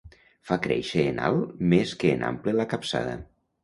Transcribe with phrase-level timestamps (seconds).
[0.51, 3.19] Fer créixer en alt més que en ample la capçada.